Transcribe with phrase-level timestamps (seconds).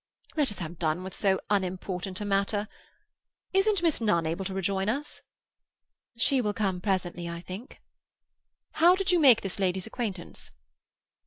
[0.35, 2.67] Let us have done with so unimportant a matter.
[3.53, 5.21] Isn't Miss Nunn able to rejoin us?"
[6.17, 7.79] "She will come presently, I think."
[8.71, 10.49] "How did you make this lady's acquaintance?"